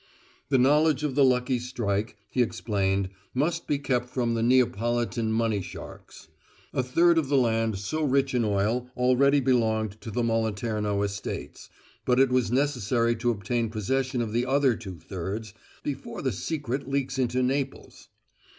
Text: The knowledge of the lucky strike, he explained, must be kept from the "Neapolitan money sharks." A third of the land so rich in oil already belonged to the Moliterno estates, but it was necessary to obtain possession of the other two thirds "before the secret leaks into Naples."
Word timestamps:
The 0.49 0.57
knowledge 0.57 1.03
of 1.03 1.13
the 1.13 1.23
lucky 1.23 1.59
strike, 1.59 2.17
he 2.31 2.41
explained, 2.41 3.09
must 3.35 3.67
be 3.67 3.77
kept 3.77 4.09
from 4.09 4.33
the 4.33 4.41
"Neapolitan 4.41 5.31
money 5.31 5.61
sharks." 5.61 6.27
A 6.73 6.81
third 6.81 7.19
of 7.19 7.29
the 7.29 7.37
land 7.37 7.77
so 7.77 8.03
rich 8.03 8.33
in 8.33 8.43
oil 8.43 8.89
already 8.97 9.39
belonged 9.39 10.01
to 10.01 10.09
the 10.09 10.23
Moliterno 10.23 11.03
estates, 11.03 11.69
but 12.03 12.19
it 12.19 12.29
was 12.31 12.51
necessary 12.51 13.15
to 13.17 13.29
obtain 13.29 13.69
possession 13.69 14.23
of 14.23 14.33
the 14.33 14.47
other 14.47 14.75
two 14.75 14.97
thirds 14.99 15.53
"before 15.83 16.23
the 16.23 16.31
secret 16.31 16.89
leaks 16.89 17.19
into 17.19 17.43
Naples." 17.43 18.07